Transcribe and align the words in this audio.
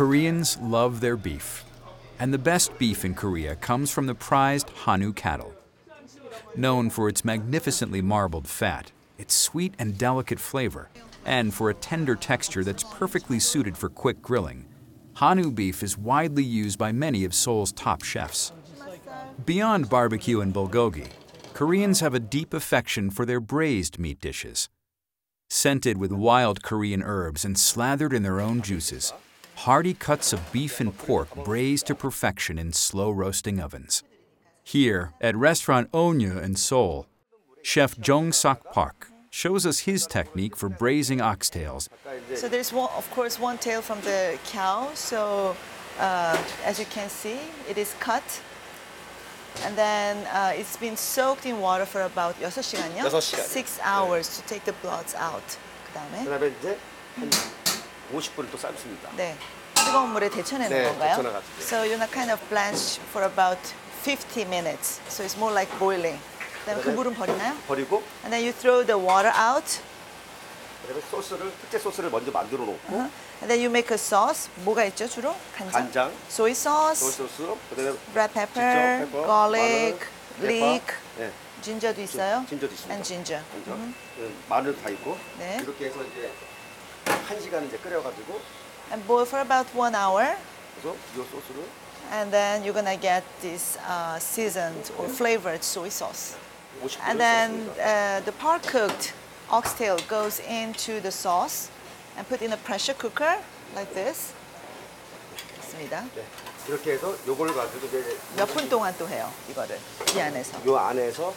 Koreans 0.00 0.56
love 0.62 1.02
their 1.02 1.18
beef, 1.18 1.62
and 2.18 2.32
the 2.32 2.38
best 2.38 2.78
beef 2.78 3.04
in 3.04 3.14
Korea 3.14 3.54
comes 3.56 3.90
from 3.90 4.06
the 4.06 4.14
prized 4.14 4.70
Hanu 4.70 5.12
cattle. 5.12 5.54
Known 6.56 6.88
for 6.88 7.06
its 7.06 7.22
magnificently 7.22 8.00
marbled 8.00 8.48
fat, 8.48 8.92
its 9.18 9.34
sweet 9.34 9.74
and 9.78 9.98
delicate 9.98 10.40
flavor, 10.40 10.88
and 11.26 11.52
for 11.52 11.68
a 11.68 11.74
tender 11.74 12.16
texture 12.16 12.64
that's 12.64 12.82
perfectly 12.82 13.38
suited 13.38 13.76
for 13.76 13.90
quick 13.90 14.22
grilling, 14.22 14.64
Hanu 15.16 15.50
beef 15.50 15.82
is 15.82 15.98
widely 15.98 16.44
used 16.44 16.78
by 16.78 16.92
many 16.92 17.26
of 17.26 17.34
Seoul's 17.34 17.70
top 17.70 18.02
chefs. 18.02 18.52
Beyond 19.44 19.90
barbecue 19.90 20.40
and 20.40 20.54
bulgogi, 20.54 21.08
Koreans 21.52 22.00
have 22.00 22.14
a 22.14 22.20
deep 22.20 22.54
affection 22.54 23.10
for 23.10 23.26
their 23.26 23.38
braised 23.38 23.98
meat 23.98 24.18
dishes. 24.18 24.70
Scented 25.50 25.98
with 25.98 26.10
wild 26.10 26.62
Korean 26.62 27.02
herbs 27.02 27.44
and 27.44 27.58
slathered 27.58 28.14
in 28.14 28.22
their 28.22 28.40
own 28.40 28.62
juices, 28.62 29.12
hearty 29.66 29.92
cuts 29.92 30.32
of 30.32 30.40
beef 30.52 30.80
and 30.80 30.96
pork 30.96 31.28
braised 31.44 31.86
to 31.86 31.94
perfection 31.94 32.58
in 32.58 32.72
slow 32.72 33.10
roasting 33.10 33.60
ovens. 33.60 34.02
Here, 34.64 35.12
at 35.20 35.36
restaurant 35.36 35.90
Onya 35.92 36.38
in 36.38 36.56
Seoul, 36.56 37.06
chef 37.62 37.94
Jung 38.02 38.32
Sak 38.32 38.72
Park 38.72 39.08
shows 39.30 39.66
us 39.66 39.80
his 39.80 40.06
technique 40.06 40.56
for 40.56 40.70
braising 40.70 41.18
oxtails. 41.18 41.88
So 42.34 42.48
there's, 42.48 42.72
one, 42.72 42.88
of 42.96 43.10
course, 43.10 43.38
one 43.38 43.58
tail 43.58 43.82
from 43.82 44.00
the 44.00 44.38
cow. 44.46 44.88
So 44.94 45.54
uh, 45.98 46.42
as 46.64 46.78
you 46.78 46.86
can 46.86 47.10
see, 47.10 47.38
it 47.68 47.76
is 47.76 47.94
cut. 48.00 48.24
And 49.62 49.76
then 49.76 50.26
uh, 50.32 50.52
it's 50.54 50.78
been 50.78 50.96
soaked 50.96 51.44
in 51.44 51.60
water 51.60 51.84
for 51.84 52.02
about 52.02 52.36
6 52.40 53.80
hours 53.82 54.36
to 54.38 54.42
take 54.46 54.64
the 54.64 54.72
bloods 54.80 55.14
out. 55.14 55.58
그다음에 55.92 56.24
50분을 58.12 58.50
또 58.50 58.58
삶습니다. 58.58 59.10
네. 59.16 59.36
뜨거운 59.74 60.10
물에 60.10 60.28
데쳐내는 60.28 60.76
네, 60.76 60.84
건가요? 60.88 61.16
데쳐놔가지고. 61.16 61.60
So 61.62 61.76
you're 61.84 61.94
not 61.96 62.12
kind 62.12 62.30
of 62.30 62.40
blanch 62.48 63.00
for 63.10 63.24
about 63.26 63.58
50 64.02 64.44
minutes. 64.46 65.00
So 65.08 65.24
it's 65.24 65.36
more 65.36 65.52
like 65.52 65.70
boiling. 65.78 66.18
그다음에 66.60 66.82
그 66.82 66.90
물은 66.90 67.14
버리나요? 67.14 67.56
버리고 67.66 68.02
And 68.24 68.30
then 68.32 68.42
you 68.44 68.52
throw 68.52 68.84
the 68.84 68.98
water 68.98 69.32
out. 69.34 69.80
그다음에 70.82 71.00
소스를 71.10 71.52
특제 71.62 71.78
소스를 71.78 72.10
먼저 72.10 72.30
만들어 72.30 72.64
놓고 72.64 72.92
And 73.40 73.48
then 73.48 73.60
you 73.60 73.70
make 73.70 73.90
a 73.90 73.98
sauce. 73.98 74.50
뭐가 74.64 74.84
있죠 74.86 75.08
주로? 75.08 75.34
간장. 75.56 75.72
간장, 75.72 76.12
soy 76.28 76.50
sauce. 76.52 77.00
소스 77.00 77.26
소스, 77.28 77.56
그다음에 77.70 77.96
red 78.14 78.34
pepper, 78.34 79.06
페퍼, 79.06 79.26
garlic, 79.26 79.98
마늘, 80.36 80.50
leek, 80.50 80.86
대파, 80.86 81.00
네, 81.18 81.32
진저도 81.62 82.00
있어요. 82.02 82.44
진저도 82.48 82.72
있습니다. 82.74 82.92
And 82.94 83.06
ginger. 83.08 83.44
먼저 83.54 83.94
그 84.16 84.34
마늘 84.48 84.76
다 84.82 84.90
있고 84.90 85.16
네. 85.38 85.58
이렇게 85.62 85.86
해서 85.86 86.02
이제 86.04 86.30
한 87.29 87.39
시간 87.41 87.65
이제 87.65 87.77
끓여가지고 87.77 88.39
And 88.91 89.05
boil 89.07 89.25
for 89.25 89.41
about 89.41 89.67
one 89.77 89.95
hour. 89.95 90.35
그래서 90.81 90.95
이 91.15 91.17
소스를 91.17 91.63
And 92.11 92.31
then 92.31 92.63
you're 92.63 92.73
gonna 92.73 92.97
get 92.99 93.23
this 93.41 93.77
uh, 93.87 94.19
seasoned 94.19 94.91
or 94.97 95.07
flavored 95.09 95.63
soy 95.63 95.89
sauce. 95.89 96.35
50분 96.83 97.01
And 97.09 97.19
then 97.19 97.69
uh, 97.79 98.21
the 98.25 98.31
part 98.33 98.61
cooked 98.67 99.13
oxtail 99.49 99.97
goes 100.07 100.39
into 100.39 100.99
the 101.01 101.11
sauce 101.11 101.69
and 102.17 102.27
put 102.27 102.41
in 102.41 102.53
a 102.53 102.57
pressure 102.57 102.93
cooker 102.97 103.37
like 103.75 103.93
this. 103.93 104.33
있습니다. 105.59 106.05
네. 106.15 106.23
이렇게 106.67 106.93
해서 106.93 107.13
요걸 107.27 107.53
가지고 107.53 107.85
이제 107.87 108.17
몇 108.35 108.47
분 108.47 108.67
동안 108.69 108.93
또 108.97 109.07
해요 109.07 109.31
이거를 109.49 109.79
이 110.15 110.19
안에서. 110.19 110.57
요 110.65 110.77
안에서 110.77 111.33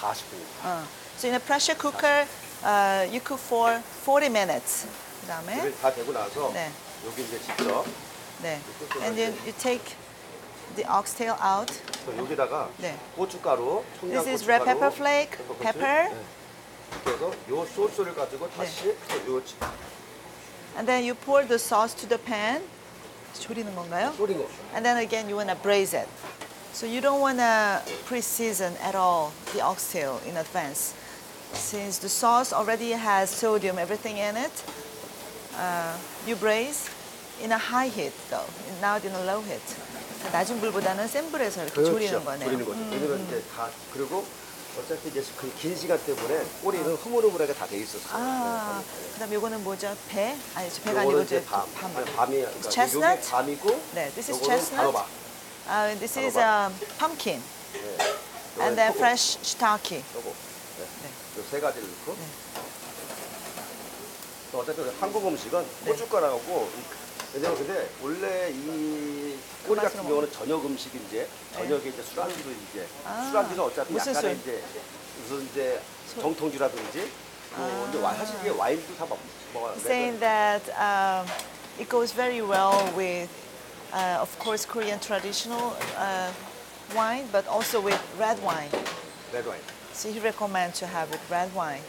40분. 0.00 0.34
어. 0.64 0.84
So 1.18 1.28
in 1.28 1.34
a 1.34 1.40
pressure 1.40 1.78
cooker, 1.78 2.26
uh, 2.64 3.06
you 3.10 3.20
cook 3.20 3.38
for 3.40 3.80
40 4.04 4.28
minutes. 4.30 4.86
그다음에 5.28 5.58
이게 5.58 5.72
다 5.72 5.92
되고 5.92 6.12
나서 6.12 6.50
네. 6.52 6.70
여기 7.06 7.22
이제 7.22 7.38
직접 7.40 7.84
네. 8.42 8.60
And 9.02 9.16
then 9.16 9.32
you 9.44 9.52
take 9.58 9.96
the 10.76 10.88
oxtail 10.88 11.36
out. 11.42 11.72
또 12.04 12.16
여기다가 12.16 12.68
네. 12.78 12.98
고춧가루, 13.16 13.84
청양 14.00 14.24
This 14.24 14.28
is 14.28 14.42
고춧가루, 14.42 14.48
red 14.48 14.64
pepper 14.64 14.92
flake, 14.92 15.30
페퍼 15.38 15.58
pepper. 15.58 16.08
네. 16.10 16.24
이렇게 17.04 17.10
해서 17.10 17.32
요 17.50 17.66
소스를 17.66 18.14
가지고 18.14 18.48
다시 18.50 18.88
요 18.88 19.42
And 20.76 20.86
then 20.86 21.04
you 21.04 21.14
pour 21.14 21.46
the 21.46 21.58
sauce 21.58 21.94
to 21.94 22.08
the 22.08 22.18
pan. 22.22 22.62
조리는 23.40 23.74
건가요? 23.74 24.12
졸인 24.16 24.38
거. 24.38 24.48
And 24.74 24.84
then 24.84 24.98
again, 24.98 25.28
you 25.28 25.36
want 25.36 25.50
to 25.50 25.56
braise 25.56 25.94
it. 25.94 26.08
So 26.72 26.86
you 26.86 27.00
don't 27.00 27.20
want 27.20 27.38
to 27.38 27.82
pre-season 28.06 28.74
at 28.82 28.94
all 28.94 29.32
the 29.52 29.60
oxtail 29.62 30.20
in 30.26 30.36
advance. 30.36 30.94
Since 31.52 31.98
the 31.98 32.08
sauce 32.08 32.52
already 32.52 32.90
has 32.92 33.30
sodium, 33.30 33.78
everything 33.78 34.18
in 34.18 34.36
it, 34.36 34.50
uh, 34.50 34.72
you 36.27 36.35
braise 36.39 36.89
in 37.41 37.51
a 37.51 37.57
high 37.57 37.89
heat 37.89 38.13
though, 38.29 38.47
not 38.81 39.05
in 39.05 39.13
a 39.15 39.23
low 39.25 39.41
heat. 39.43 39.61
낮은 40.31 40.59
불보다는 40.59 41.07
센 41.07 41.31
불에서 41.31 41.63
이렇게 41.63 41.83
조리는 41.83 42.23
거네요. 42.25 42.45
졸이는 42.49 42.65
거죠. 42.65 42.79
왜냐면 42.91 43.25
이제 43.27 43.43
다 43.55 43.69
그리고 43.93 44.25
어차피 44.77 45.09
이제 45.09 45.23
그긴 45.37 45.75
시간 45.75 45.97
때문에 46.05 46.43
꼬리는 46.61 46.95
흐물흐물하게 46.95 47.53
다 47.53 47.65
돼 47.65 47.77
있었어요. 47.79 48.11
아, 48.13 48.83
그다음 49.13 49.33
요거는 49.33 49.63
뭐죠? 49.63 49.95
배? 50.09 50.35
아니, 50.55 50.69
배가 50.83 51.01
아니고 51.01 51.21
이제 51.21 51.37
이제 51.37 51.45
밤, 51.45 51.65
밤. 51.73 51.95
아니, 51.97 52.05
밤이 52.13 52.37
그러니까 52.37 52.69
Chestnut? 52.69 53.17
요게 53.19 53.29
밤이고 53.29 53.81
네, 53.95 54.11
this 54.11 54.31
is 54.31 54.39
요거는 54.39 54.45
chestnut. 54.45 54.75
단호박. 54.93 55.07
Uh, 55.69 55.99
this 55.99 56.17
is 56.19 56.35
um, 56.37 56.73
pumpkin, 56.97 57.41
네. 57.73 58.63
and 58.63 58.75
then 58.75 58.91
fresh 58.93 59.37
shiitake. 59.41 60.03
요거. 60.15 60.27
네. 61.03 61.09
요세 61.39 61.59
가지를 61.59 61.87
넣고. 61.87 62.15
또 64.51 64.59
어차피 64.59 64.81
한국 64.99 65.25
음식은 65.27 65.65
네. 65.85 65.91
고춧가루하고 65.91 66.69
왜냐면 67.33 67.57
근데 67.57 67.87
원래 68.01 68.49
이 68.51 69.37
꼬리 69.67 69.79
같은 69.79 70.01
경우는 70.01 70.31
저녁 70.31 70.65
음식인데 70.65 71.27
저녁에 71.53 71.89
이제 71.89 72.01
술안주도 72.01 72.49
이제 72.49 72.87
아, 73.05 73.27
술안주는 73.29 73.63
어차피 73.63 73.93
무슨 73.93 74.13
약간의 74.15 74.35
술? 74.35 74.41
이제 74.41 74.63
무슨 75.21 75.45
이제 75.45 75.81
정통주라든지 76.19 77.11
또 77.55 77.87
이제 77.89 77.99
와- 77.99 78.15
사실 78.15 78.35
이게 78.41 78.49
와인도 78.49 78.95
다 78.97 79.05
먹, 79.05 79.19
먹어요. 79.53 79.75
saying 79.79 80.19
that 80.19 80.63
um, 80.79 81.27
it 81.77 81.87
goes 81.89 82.11
very 82.11 82.41
well 82.41 82.81
with, 82.97 83.29
uh, 83.93 84.17
of 84.21 84.29
course, 84.39 84.65
Korean 84.65 84.99
traditional 84.99 85.75
uh, 85.97 86.31
wine, 86.95 87.27
but 87.31 87.45
also 87.47 87.79
with 87.79 87.99
red 88.17 88.41
wine. 88.41 88.71
레드 89.31 89.47
와인. 89.47 89.61
So 89.93 90.09
he 90.09 90.19
recommends 90.19 90.79
to 90.79 90.87
have 90.87 91.09
with 91.11 91.21
red 91.29 91.53
wine. 91.53 91.83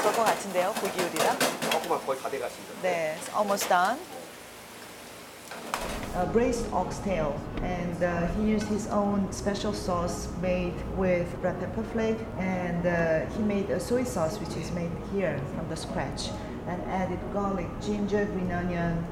그럴 0.00 0.12
것 0.14 0.24
같은데요, 0.24 0.72
고기 0.74 1.02
요리랑. 1.02 1.38
조금만 1.70 2.04
거의 2.06 2.20
다 2.20 2.28
돼갔습니다. 2.28 2.74
네, 2.82 3.16
it's 3.18 3.28
almost 3.36 3.68
done. 3.68 3.98
Uh, 6.14 6.24
braised 6.32 6.64
oxtail, 6.72 7.34
and 7.62 8.02
uh, 8.02 8.26
he 8.38 8.48
used 8.48 8.66
his 8.68 8.88
own 8.88 9.30
special 9.30 9.74
sauce 9.74 10.28
made 10.40 10.72
with 10.96 11.26
red 11.42 11.60
pepper 11.60 11.84
flake, 11.92 12.16
and 12.38 12.86
uh, 12.86 13.26
he 13.36 13.42
made 13.42 13.68
a 13.68 13.78
soy 13.78 14.02
sauce 14.02 14.40
which 14.40 14.56
is 14.56 14.72
made 14.72 14.90
here 15.12 15.38
from 15.54 15.68
the 15.68 15.76
scratch, 15.76 16.30
and 16.68 16.80
added 16.88 17.18
garlic, 17.34 17.68
ginger, 17.84 18.24
green 18.32 18.50
onion, 18.50 19.04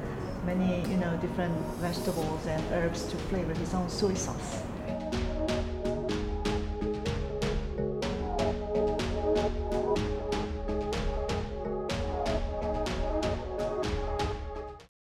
many 0.46 0.80
you 0.88 0.96
know 0.96 1.14
different 1.20 1.52
vegetables 1.76 2.46
and 2.46 2.62
herbs 2.72 3.04
to 3.04 3.16
flavor 3.28 3.52
his 3.52 3.74
own 3.74 3.88
soy 3.90 4.14
sauce. 4.14 4.62